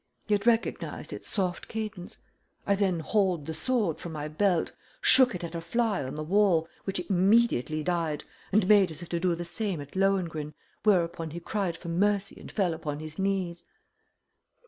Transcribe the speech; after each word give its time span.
He 0.25 0.33
had 0.33 0.47
recognized 0.47 1.13
its 1.13 1.29
soft 1.29 1.67
cadence. 1.67 2.17
I 2.65 2.73
then 2.73 3.01
hauled 3.01 3.45
the 3.45 3.53
sword 3.53 3.99
from 3.99 4.13
my 4.13 4.27
belt, 4.27 4.71
shook 4.99 5.35
it 5.35 5.43
at 5.43 5.53
a 5.53 5.61
fly 5.61 6.03
on 6.03 6.15
the 6.15 6.23
wall, 6.23 6.67
which 6.85 6.99
immediately 7.07 7.83
died, 7.83 8.23
and 8.51 8.67
made 8.67 8.89
as 8.89 9.03
if 9.03 9.09
to 9.09 9.19
do 9.19 9.35
the 9.35 9.45
same 9.45 9.79
at 9.79 9.95
Lohengrin, 9.95 10.55
whereupon 10.81 11.29
he 11.29 11.39
cried 11.39 11.77
for 11.77 11.89
mercy 11.89 12.35
and 12.39 12.51
fell 12.51 12.73
upon 12.73 12.99
his 12.99 13.19
knees. 13.19 13.63